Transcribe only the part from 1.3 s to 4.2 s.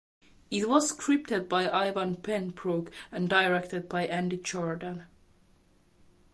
by Ivan Benbrook and directed by